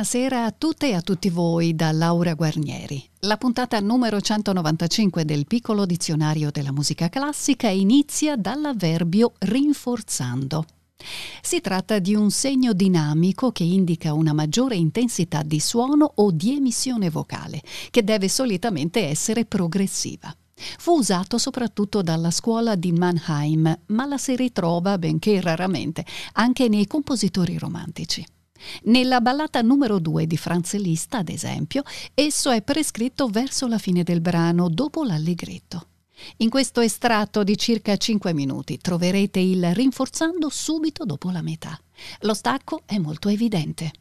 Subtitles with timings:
[0.00, 3.06] Buonasera a tutte e a tutti voi da Laura Guarnieri.
[3.18, 10.64] La puntata numero 195 del piccolo dizionario della musica classica inizia dall'avverbio rinforzando.
[11.42, 16.56] Si tratta di un segno dinamico che indica una maggiore intensità di suono o di
[16.56, 20.34] emissione vocale, che deve solitamente essere progressiva.
[20.78, 26.86] Fu usato soprattutto dalla scuola di Mannheim, ma la si ritrova, benché raramente, anche nei
[26.86, 28.24] compositori romantici.
[28.84, 31.82] Nella ballata numero 2 di Franz Liszt, ad esempio,
[32.14, 35.86] esso è prescritto verso la fine del brano, dopo l'allegretto.
[36.38, 41.78] In questo estratto di circa 5 minuti troverete il rinforzando subito dopo la metà.
[42.20, 43.92] Lo stacco è molto evidente.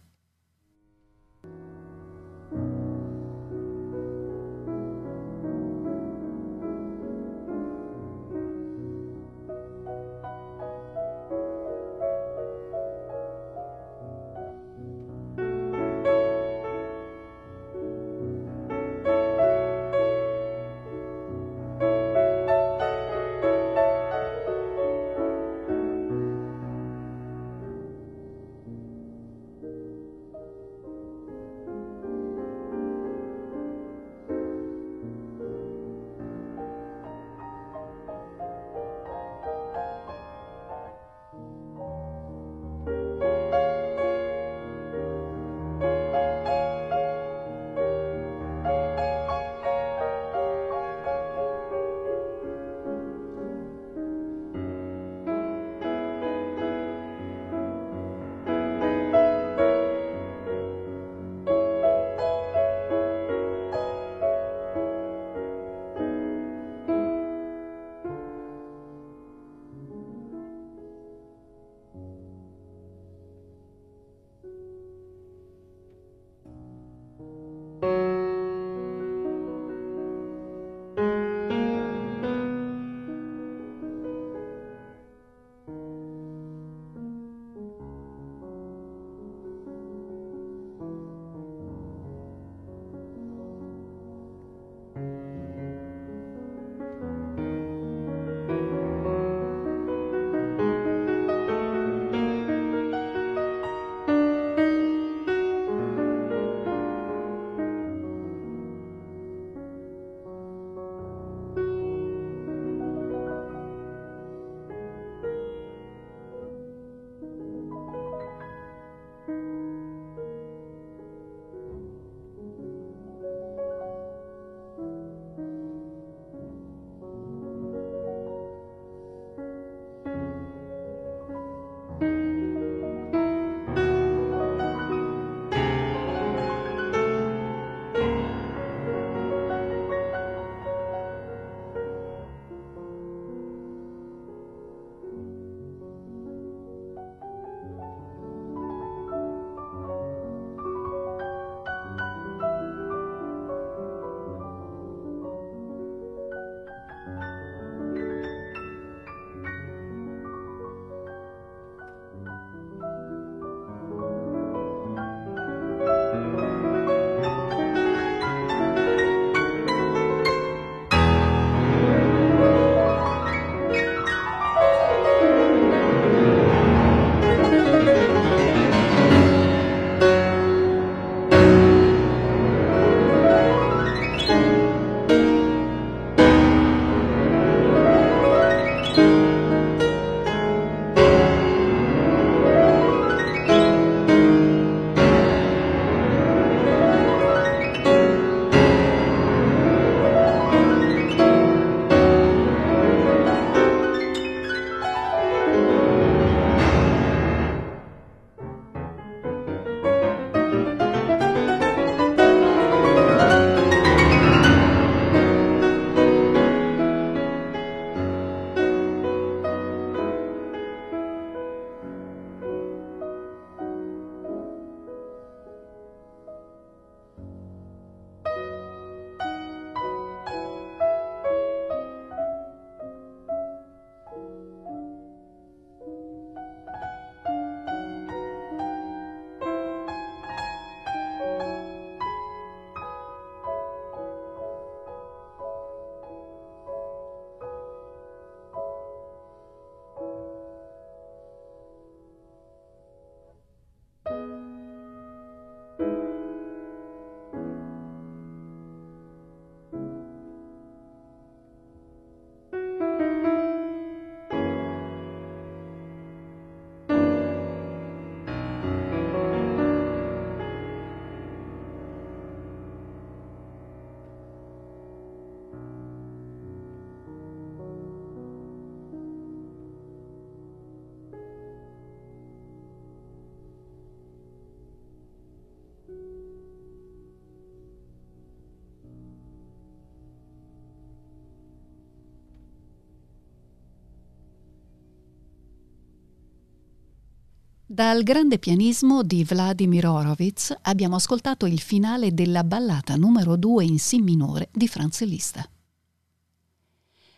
[297.71, 303.77] Dal grande pianismo di Vladimir Horowitz abbiamo ascoltato il finale della ballata numero 2 in
[303.77, 305.48] Si minore di Franz Liszt.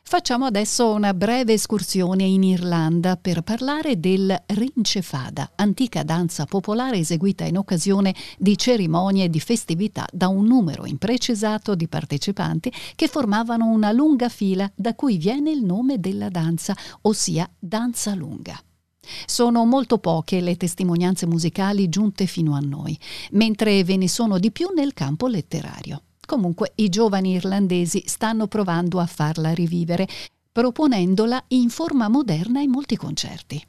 [0.04, 7.46] Facciamo adesso una breve escursione in Irlanda per parlare del rincefada, antica danza popolare eseguita
[7.46, 13.68] in occasione di cerimonie e di festività da un numero imprecisato di partecipanti che formavano
[13.68, 18.62] una lunga fila da cui viene il nome della danza, ossia danza lunga.
[19.26, 22.98] Sono molto poche le testimonianze musicali giunte fino a noi,
[23.32, 26.04] mentre ve ne sono di più nel campo letterario.
[26.26, 30.08] Comunque i giovani irlandesi stanno provando a farla rivivere,
[30.52, 33.66] proponendola in forma moderna in molti concerti.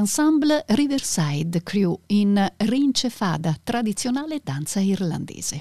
[0.00, 5.60] L'ensemble Riverside Crew in Rince Fada, tradizionale danza irlandese.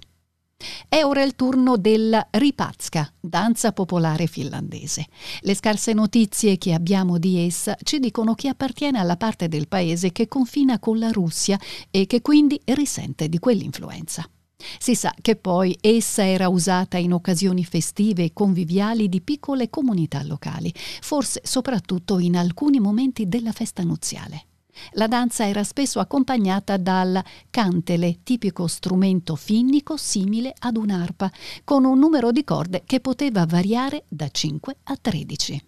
[0.87, 5.07] È ora il turno della ripazka, danza popolare finlandese.
[5.41, 10.13] Le scarse notizie che abbiamo di essa ci dicono che appartiene alla parte del paese
[10.13, 11.59] che confina con la Russia
[11.91, 14.25] e che quindi risente di quell'influenza.
[14.77, 20.21] Si sa che poi essa era usata in occasioni festive e conviviali di piccole comunità
[20.23, 24.45] locali, forse soprattutto in alcuni momenti della festa nuziale.
[24.91, 31.31] La danza era spesso accompagnata dal cantele, tipico strumento finnico simile ad un'arpa,
[31.63, 35.63] con un numero di corde che poteva variare da 5 a 13.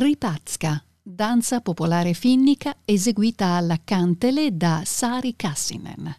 [0.00, 6.16] Ripazka, danza popolare finnica eseguita alla Kantele da Sari Kassinen.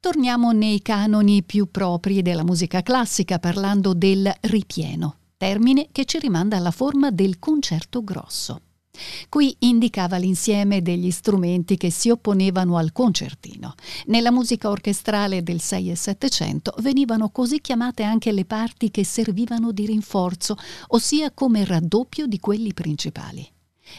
[0.00, 6.56] Torniamo nei canoni più propri della musica classica parlando del ripieno, termine che ci rimanda
[6.56, 8.62] alla forma del concerto grosso.
[9.28, 13.74] Qui indicava l'insieme degli strumenti che si opponevano al concertino.
[14.06, 19.72] Nella musica orchestrale del 6 e 700 venivano così chiamate anche le parti che servivano
[19.72, 20.56] di rinforzo,
[20.88, 23.48] ossia come raddoppio di quelli principali.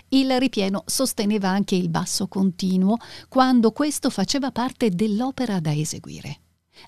[0.09, 6.39] Il ripieno sosteneva anche il basso continuo quando questo faceva parte dell'opera da eseguire.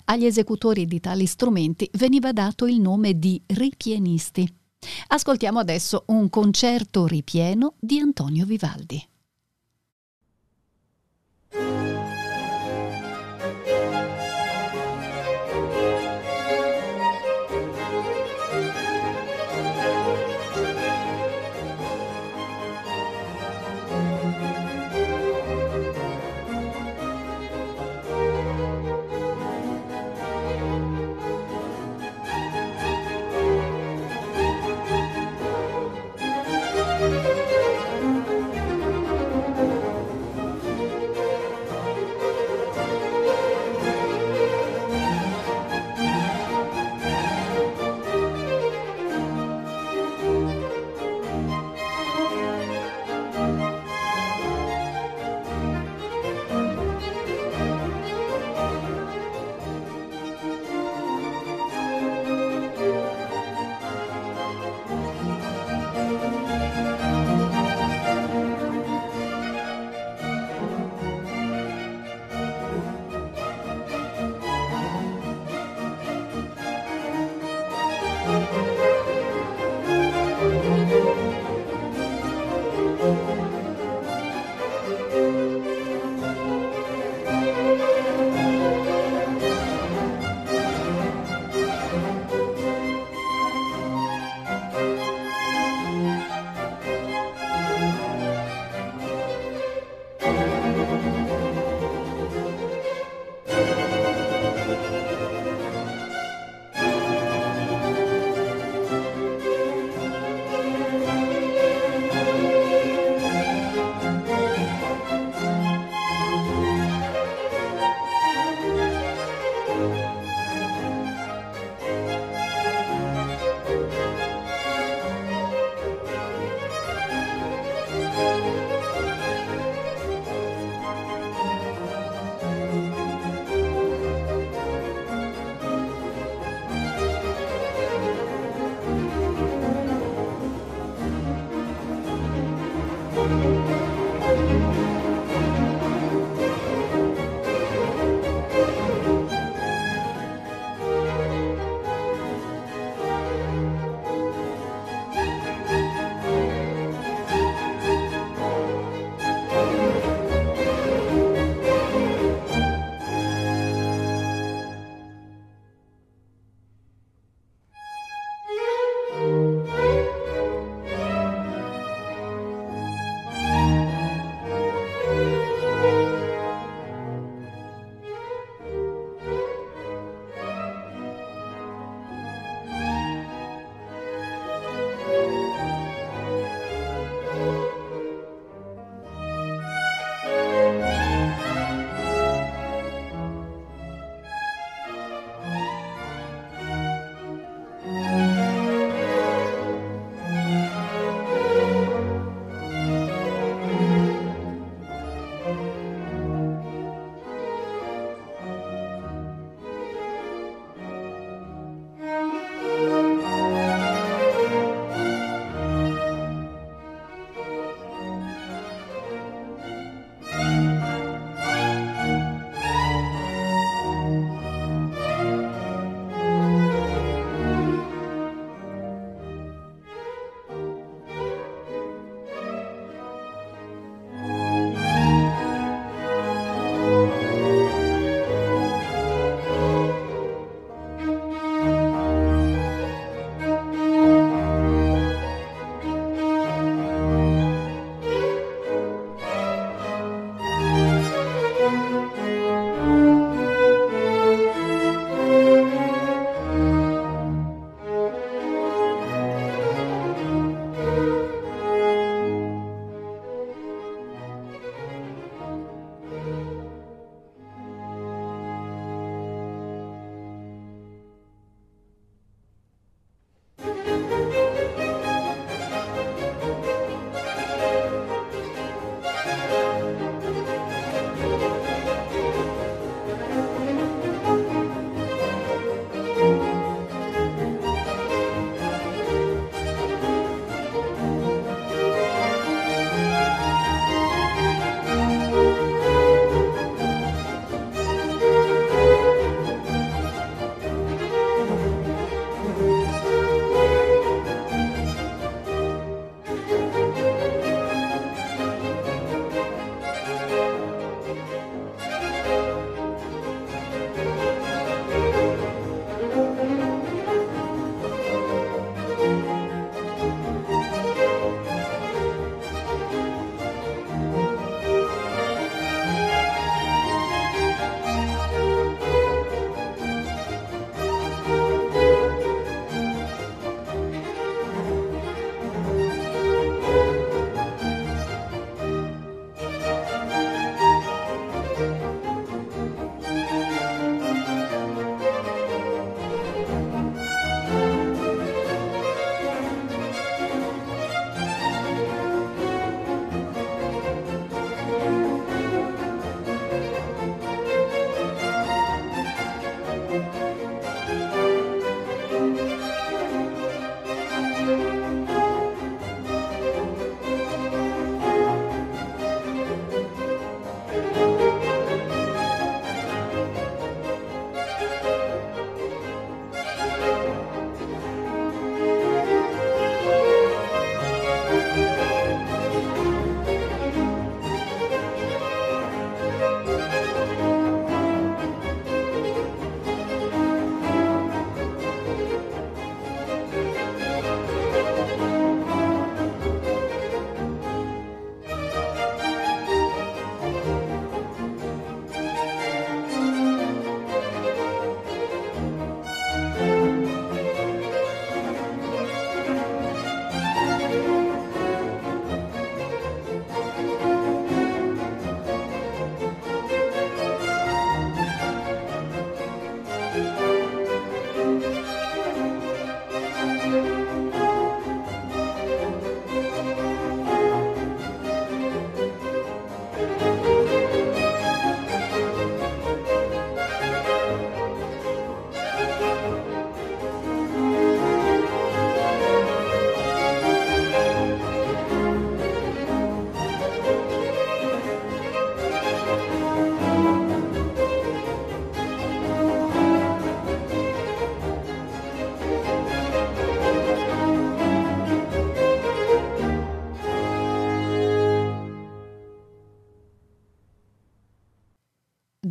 [0.04, 4.62] Agli esecutori di tali strumenti veniva dato il nome di ripienisti.
[5.08, 9.08] Ascoltiamo adesso un concerto ripieno di Antonio Vivaldi.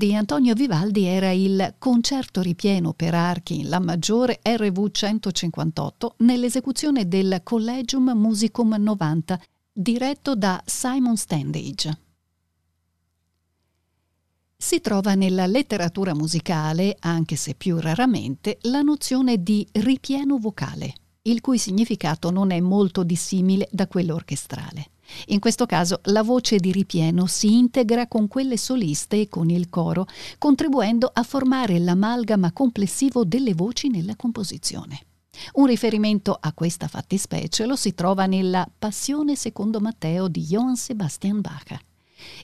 [0.06, 7.08] Di Antonio Vivaldi era il Concerto ripieno per archi in La maggiore RV 158 nell'esecuzione
[7.08, 9.40] del Collegium Musicum 90
[9.72, 12.00] diretto da Simon Standage.
[14.58, 21.40] Si trova nella letteratura musicale, anche se più raramente, la nozione di ripieno vocale, il
[21.40, 24.93] cui significato non è molto dissimile da quello orchestrale.
[25.28, 29.70] In questo caso la voce di ripieno si integra con quelle soliste e con il
[29.70, 30.06] coro,
[30.38, 35.06] contribuendo a formare l'amalgama complessivo delle voci nella composizione.
[35.54, 41.42] Un riferimento a questa fattispecie lo si trova nella Passione secondo Matteo di Johann Sebastian
[41.42, 41.78] Bach.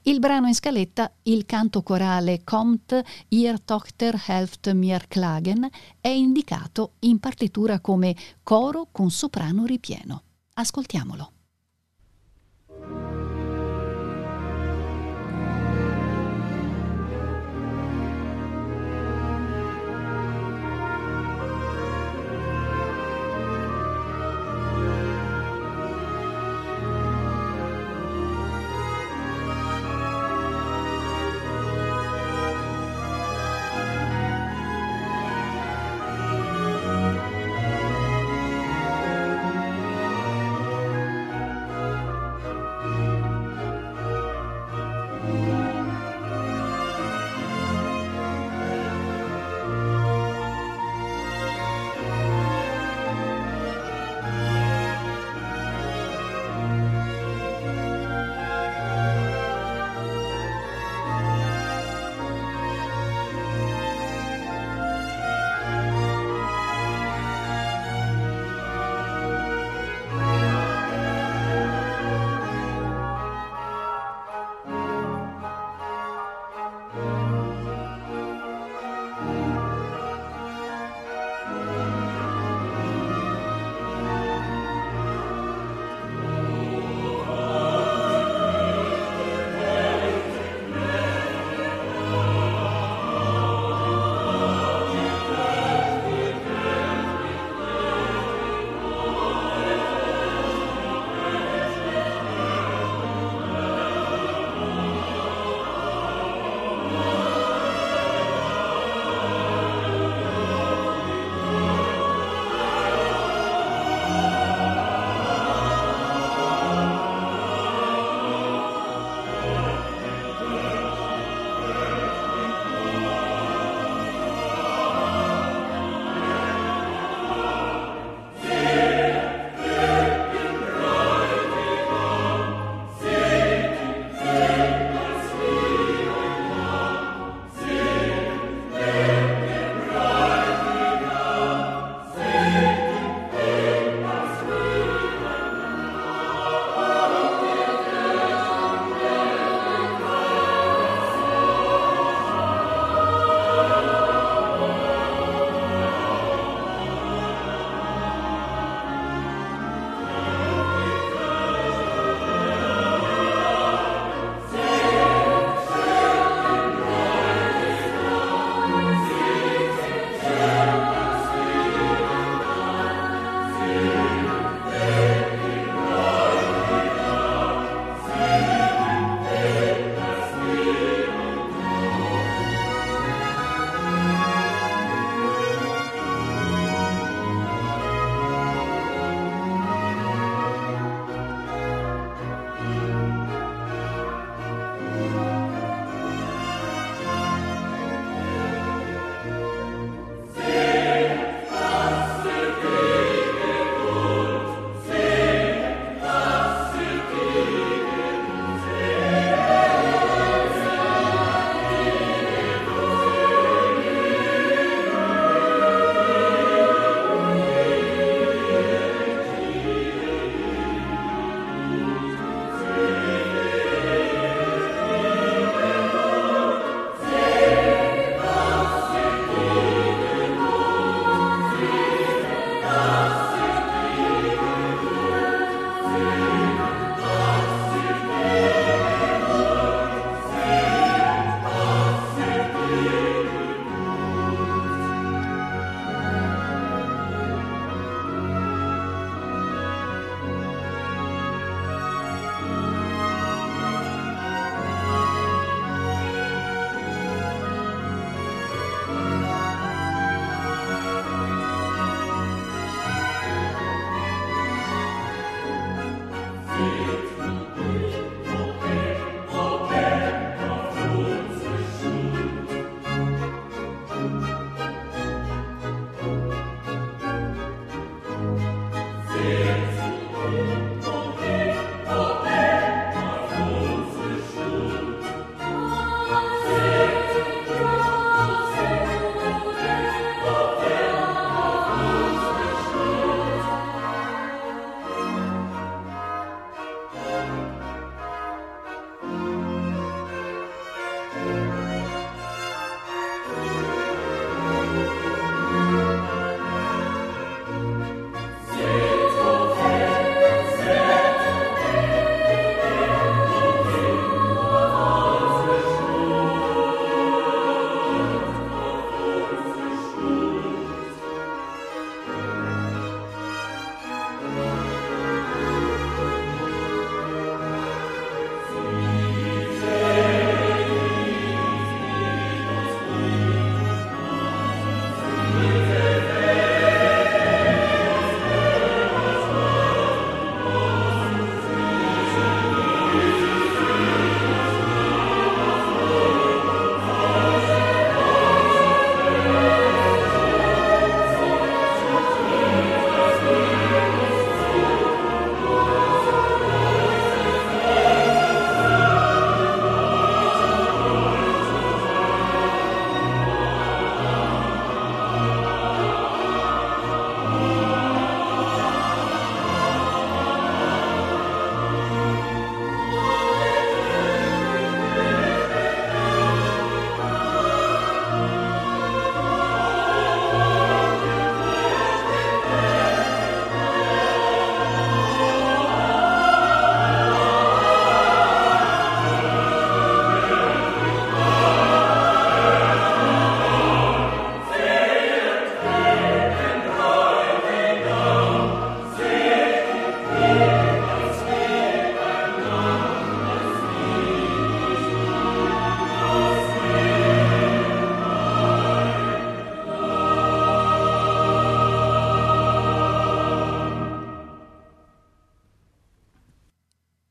[0.04, 5.70] Il brano in scaletta, il canto corale Kommt ihr Tochter helft mir klagen,
[6.02, 10.24] è indicato in partitura come coro con soprano ripieno.
[10.54, 11.32] Ascoltiamolo.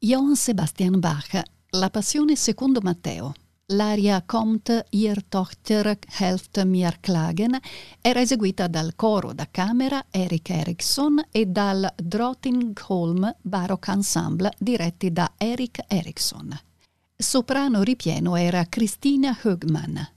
[0.09, 1.39] Johann Sebastian Bach,
[1.73, 3.35] La Passione secondo Matteo.
[3.67, 7.59] L'aria Kommt ihr Tochter helft mir klagen
[8.01, 15.35] era eseguita dal coro da camera Erik Eriksson e dal Drottningholm Baroque Ensemble diretti da
[15.37, 16.59] Erik Eriksson.
[17.15, 20.09] Soprano ripieno era Christina Högman.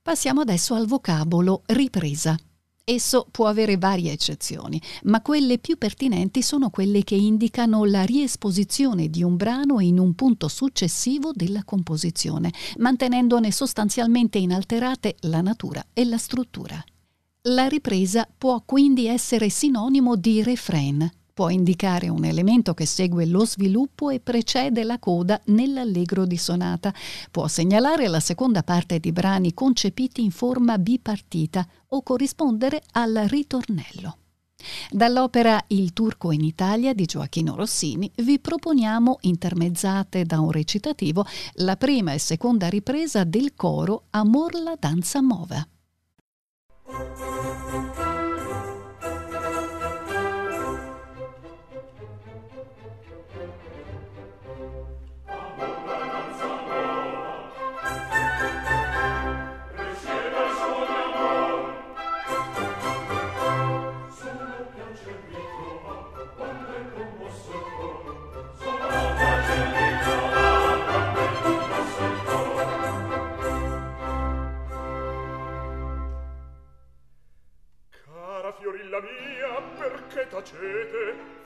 [0.00, 2.38] Passiamo adesso al vocabolo ripresa.
[2.90, 9.10] Esso può avere varie eccezioni, ma quelle più pertinenti sono quelle che indicano la riesposizione
[9.10, 16.06] di un brano in un punto successivo della composizione, mantenendone sostanzialmente inalterate la natura e
[16.06, 16.82] la struttura.
[17.42, 21.06] La ripresa può quindi essere sinonimo di refrain,
[21.38, 26.92] può indicare un elemento che segue lo sviluppo e precede la coda nell'allegro di sonata,
[27.30, 34.16] può segnalare la seconda parte di brani concepiti in forma bipartita o corrispondere al ritornello.
[34.90, 41.24] Dall'opera Il turco in Italia di Gioacchino Rossini vi proponiamo, intermezzate da un recitativo,
[41.58, 45.64] la prima e seconda ripresa del coro Amor la danza mova.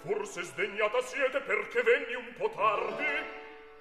[0.05, 3.05] forse sdegnata siete perché venni un po' tardi?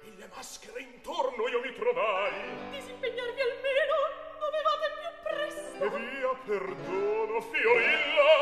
[0.02, 2.32] Mille maschere intorno io mi trovai.
[2.70, 3.96] Disimpegnarvi almeno
[4.38, 5.84] dovevate più presto.
[5.84, 8.32] E via perdono Fiorilla.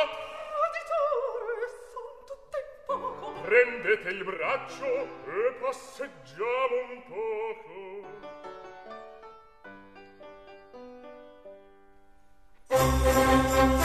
[0.52, 3.40] Traditore son tutta in poco.
[3.40, 8.18] Prendete il braccio e passeggiamo un poco.
[12.72, 13.79] Thank you.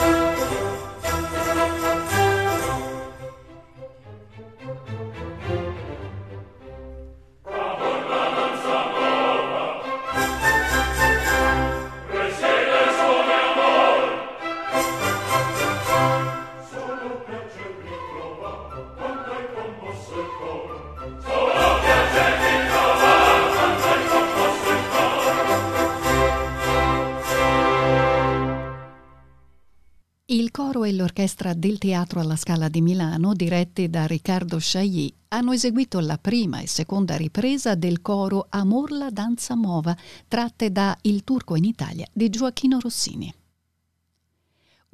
[30.56, 36.00] Coro e l'orchestra del Teatro alla Scala di Milano, diretti da Riccardo Chailly, hanno eseguito
[36.00, 39.94] la prima e seconda ripresa del coro Amor la danza mova,
[40.28, 43.32] tratte da Il turco in Italia di Gioacchino Rossini.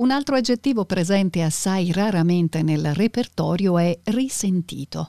[0.02, 5.08] Un altro aggettivo presente assai raramente nel repertorio è risentito.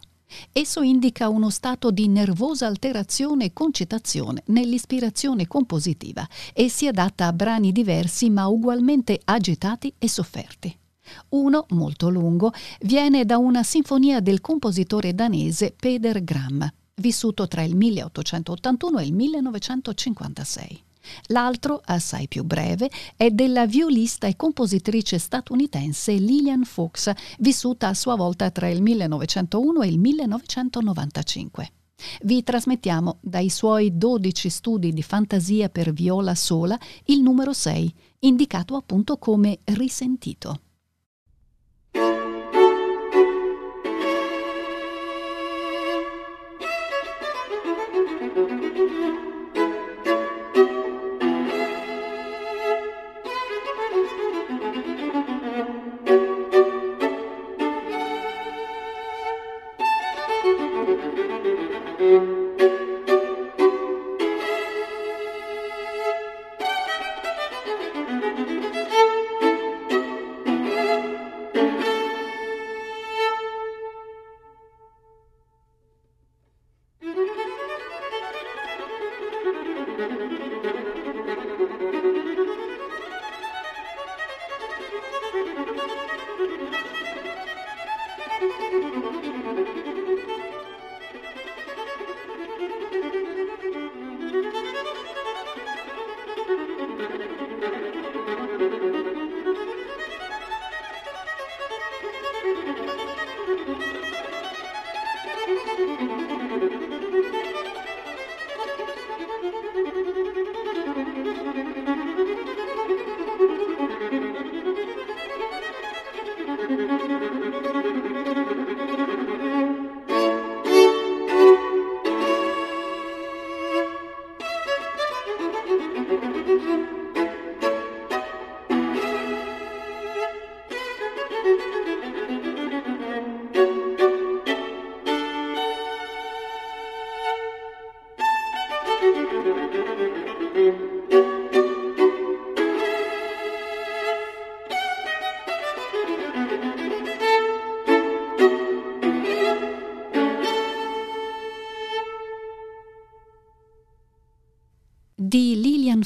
[0.51, 7.33] Esso indica uno stato di nervosa alterazione e concitazione nell'ispirazione compositiva e si adatta a
[7.33, 10.77] brani diversi ma ugualmente agitati e sofferti.
[11.29, 17.75] Uno, molto lungo, viene da una sinfonia del compositore danese Peder Gram, vissuto tra il
[17.75, 20.83] 1881 e il 1956.
[21.27, 28.15] L'altro, assai più breve, è della violista e compositrice statunitense Lillian Fuchs, vissuta a sua
[28.15, 31.71] volta tra il 1901 e il 1995.
[32.23, 38.75] Vi trasmettiamo dai suoi 12 studi di fantasia per viola sola il numero 6, indicato
[38.75, 40.59] appunto come risentito.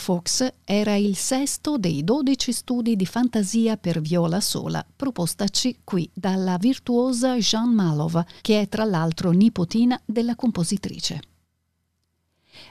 [0.07, 6.55] Fox era il sesto dei dodici studi di fantasia per viola sola propostaci qui dalla
[6.55, 11.19] virtuosa Jean Malov, che è tra l'altro nipotina della compositrice.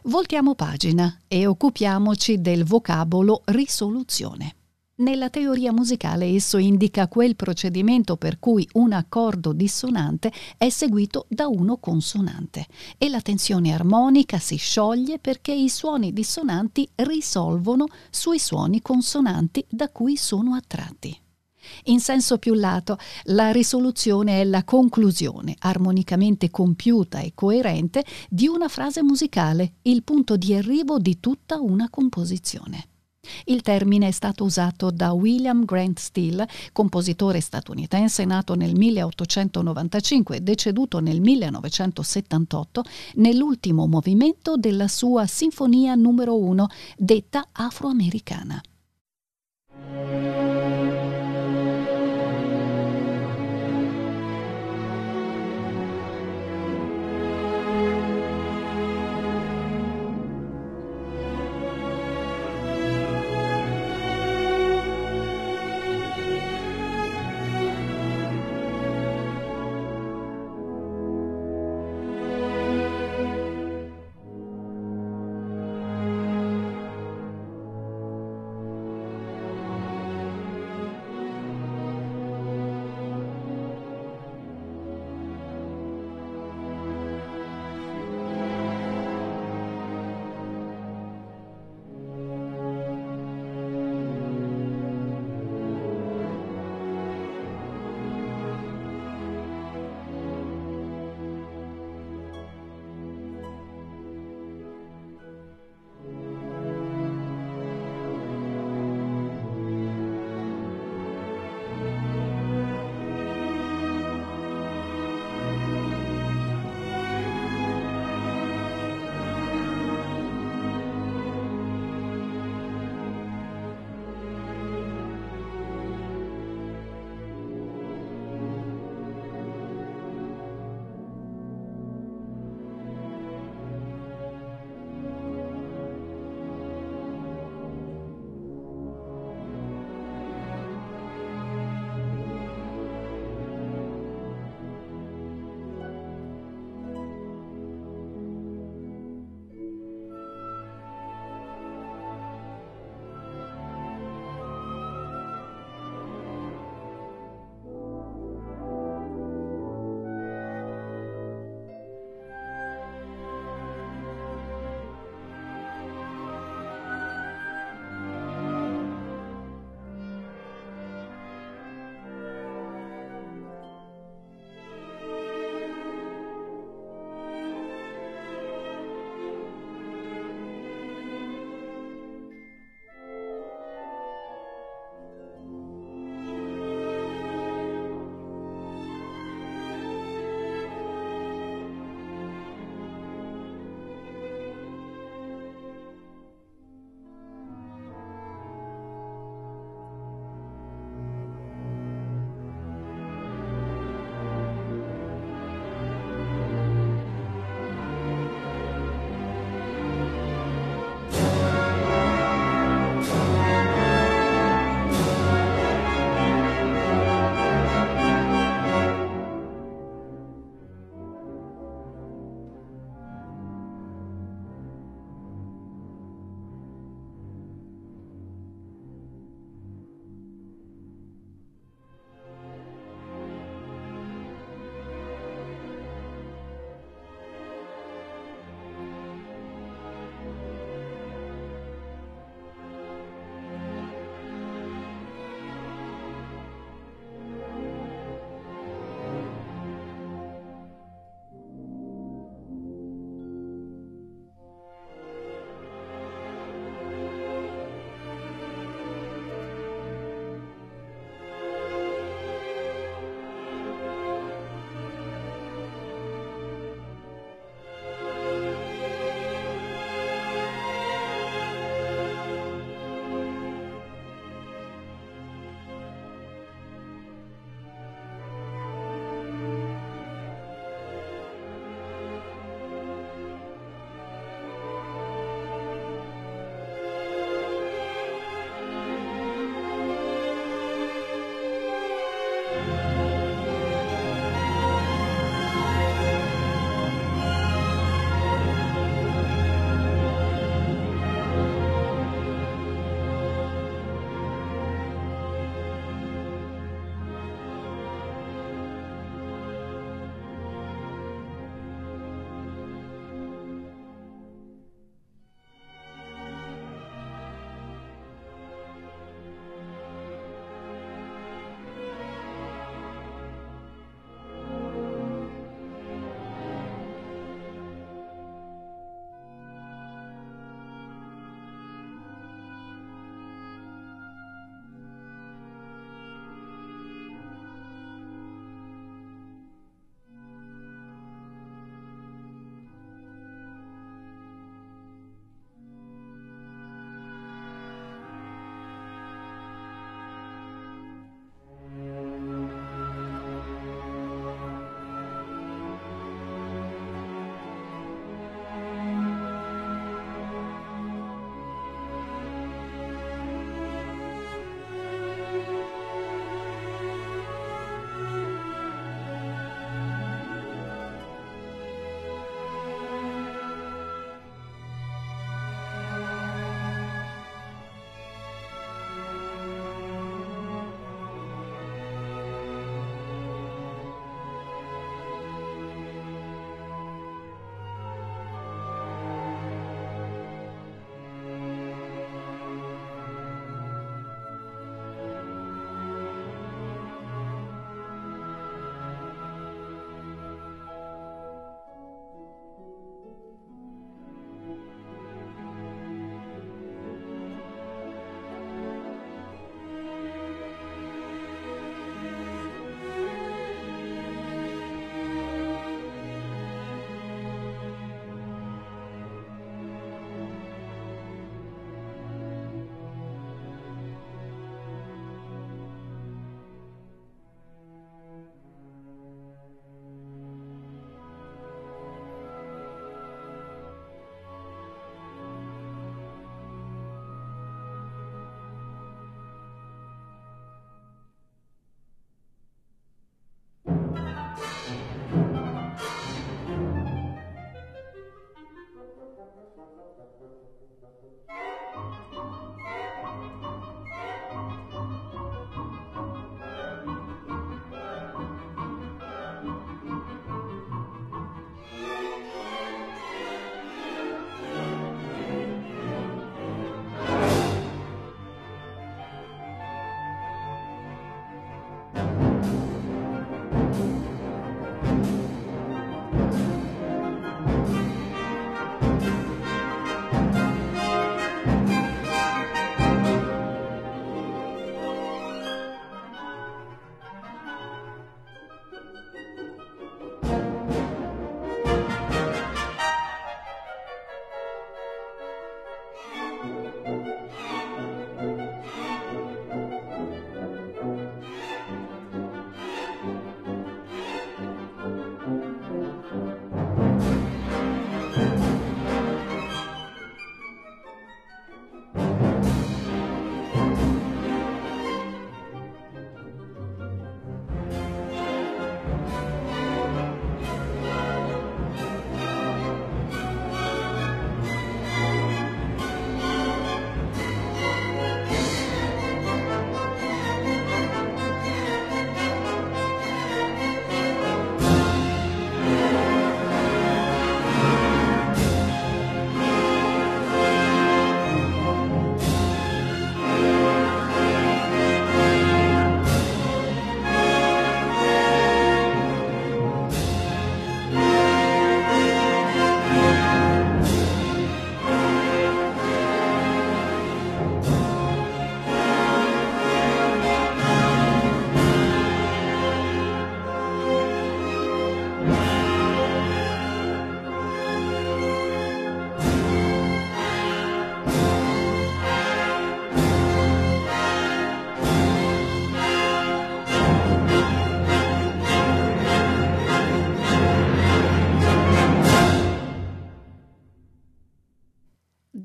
[0.05, 4.56] Voltiamo pagina e occupiamoci del vocabolo risoluzione.
[4.99, 11.49] Nella teoria musicale esso indica quel procedimento per cui un accordo dissonante è seguito da
[11.49, 12.65] uno consonante
[12.97, 19.91] e la tensione armonica si scioglie perché i suoni dissonanti risolvono sui suoni consonanti da
[19.91, 21.15] cui sono attratti.
[21.85, 28.69] In senso più lato, la risoluzione è la conclusione, armonicamente compiuta e coerente, di una
[28.69, 32.96] frase musicale, il punto di arrivo di tutta una composizione.
[33.45, 40.41] Il termine è stato usato da William Grant Steele, compositore statunitense nato nel 1895 e
[40.41, 42.83] deceduto nel 1978,
[43.15, 46.67] nell'ultimo movimento della sua Sinfonia numero 1,
[46.97, 48.61] detta afroamericana.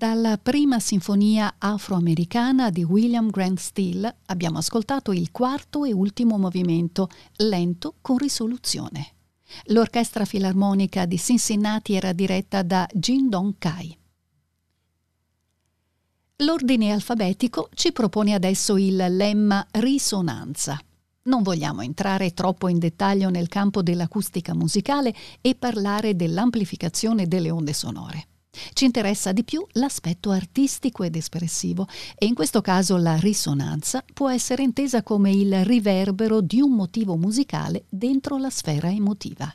[0.01, 7.07] Dalla prima sinfonia afroamericana di William Grant Steele abbiamo ascoltato il quarto e ultimo movimento,
[7.35, 9.13] lento con risoluzione.
[9.65, 13.95] L'orchestra filarmonica di Cincinnati era diretta da Jin Dong Kai.
[16.37, 20.79] L'ordine alfabetico ci propone adesso il lemma risonanza.
[21.25, 27.73] Non vogliamo entrare troppo in dettaglio nel campo dell'acustica musicale e parlare dell'amplificazione delle onde
[27.73, 28.25] sonore.
[28.73, 31.87] Ci interessa di più l'aspetto artistico ed espressivo
[32.17, 37.15] e in questo caso la risonanza può essere intesa come il riverbero di un motivo
[37.15, 39.53] musicale dentro la sfera emotiva.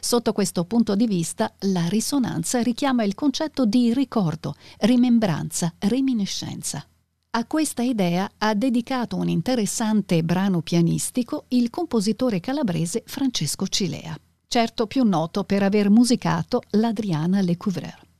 [0.00, 6.86] Sotto questo punto di vista, la risonanza richiama il concetto di ricordo, rimembranza, reminiscenza.
[7.34, 14.16] A questa idea ha dedicato un interessante brano pianistico il compositore calabrese Francesco Cilea,
[14.46, 18.10] certo più noto per aver musicato l'Adriana Lecouvreur.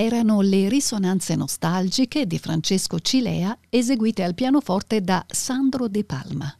[0.00, 6.56] Erano le risonanze nostalgiche di Francesco Cilea eseguite al pianoforte da Sandro De Palma.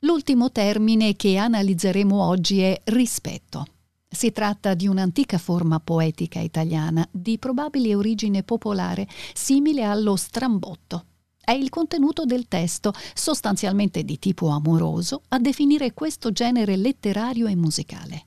[0.00, 3.66] L'ultimo termine che analizzeremo oggi è rispetto.
[4.08, 11.06] Si tratta di un'antica forma poetica italiana di probabile origine popolare, simile allo strambotto.
[11.40, 17.56] È il contenuto del testo, sostanzialmente di tipo amoroso, a definire questo genere letterario e
[17.56, 18.26] musicale.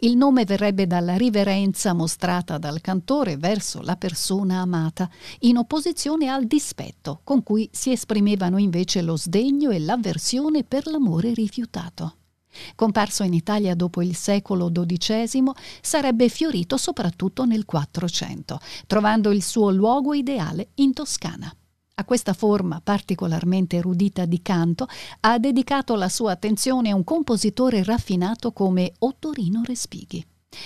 [0.00, 5.08] Il nome verrebbe dalla riverenza mostrata dal cantore verso la persona amata,
[5.40, 11.32] in opposizione al dispetto con cui si esprimevano invece lo sdegno e l'avversione per l'amore
[11.34, 12.14] rifiutato.
[12.74, 19.70] Comparso in Italia dopo il secolo XII, sarebbe fiorito soprattutto nel Quattrocento, trovando il suo
[19.70, 21.52] luogo ideale in Toscana.
[21.98, 24.86] A questa forma particolarmente erudita di canto
[25.20, 30.24] ha dedicato la sua attenzione un compositore raffinato come Ottorino Respighi.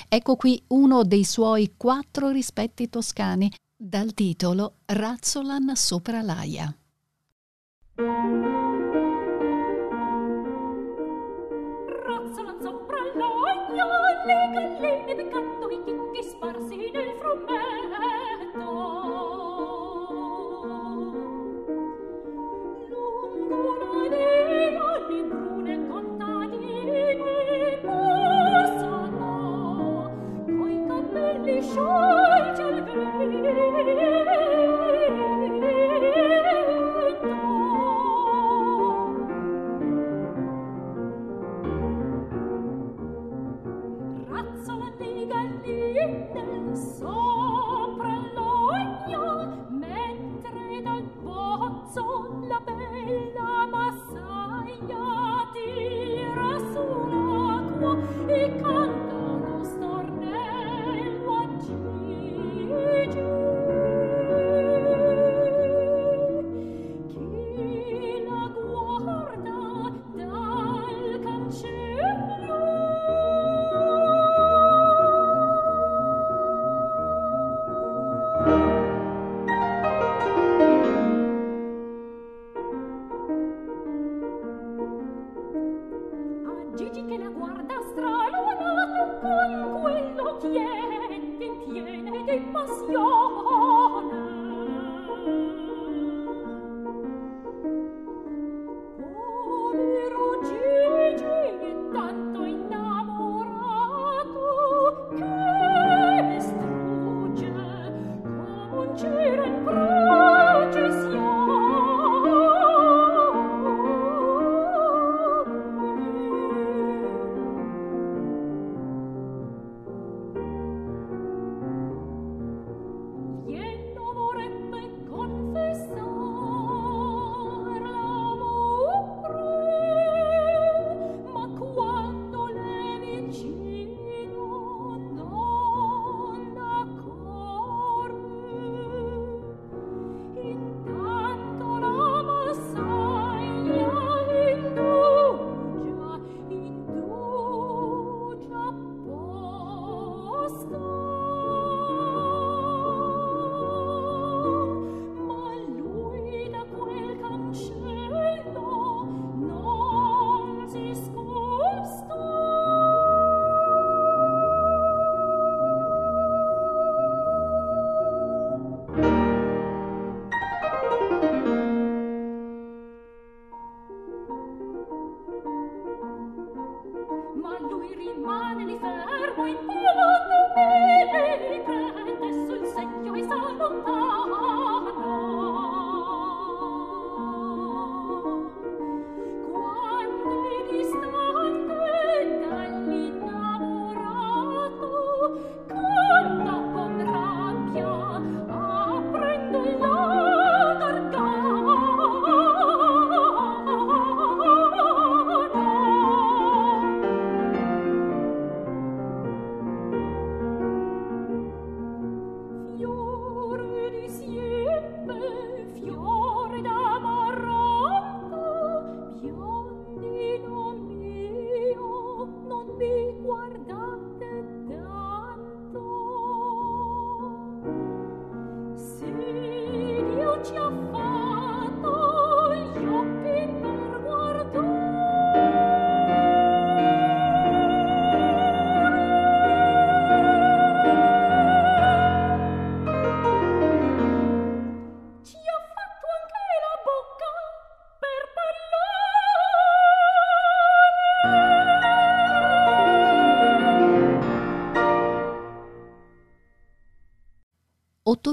[0.09, 6.77] Ecco qui uno dei suoi quattro rispetti toscani dal titolo Razzolan sopra l'aia.
[14.25, 15.12] le gallene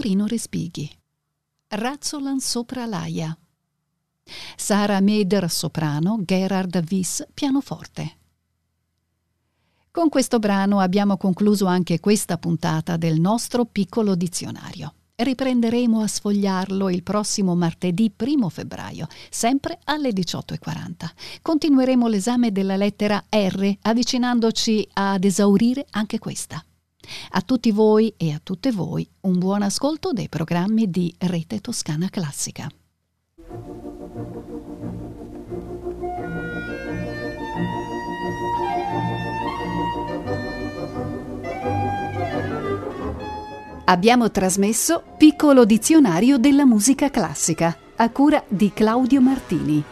[0.10, 0.90] Torino Respighi.
[1.68, 3.38] Razzolan sopra l'aia.
[4.56, 8.18] Sara Meder soprano, Gerard Wiss pianoforte.
[9.92, 14.96] Con questo brano abbiamo concluso anche questa puntata del nostro piccolo dizionario.
[15.14, 21.08] Riprenderemo a sfogliarlo il prossimo martedì 1 febbraio, sempre alle 18.40.
[21.44, 26.64] Continueremo l'esame della lettera R, avvicinandoci ad esaurire anche questa.
[27.32, 32.10] A tutti voi e a tutte voi un buon ascolto dei programmi di Rete Toscana
[32.10, 32.70] Classica.
[43.86, 49.84] Abbiamo trasmesso Piccolo dizionario della musica classica a cura di Claudio Martini.